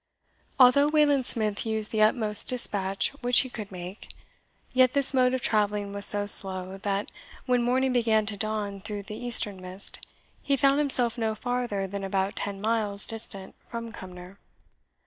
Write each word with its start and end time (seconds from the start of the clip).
Although 0.59 0.87
Wayland 0.87 1.27
Smith 1.27 1.63
used 1.63 1.91
the 1.91 2.01
utmost 2.01 2.47
dispatch 2.47 3.09
which 3.21 3.41
he 3.41 3.51
could 3.51 3.71
make, 3.71 4.07
yet 4.73 4.93
this 4.93 5.13
mode 5.13 5.35
of 5.35 5.43
travelling 5.43 5.93
was 5.93 6.07
so 6.07 6.25
slow, 6.25 6.79
that 6.79 7.11
when 7.45 7.61
morning 7.61 7.93
began 7.93 8.25
to 8.25 8.35
dawn 8.35 8.79
through 8.79 9.03
the 9.03 9.23
eastern 9.23 9.61
mist, 9.61 10.03
he 10.41 10.57
found 10.57 10.79
himself 10.79 11.19
no 11.19 11.35
farther 11.35 11.85
than 11.85 12.03
about 12.03 12.35
ten 12.37 12.59
miles 12.59 13.05
distant 13.05 13.53
from 13.67 13.91
Cumnor. 13.91 14.39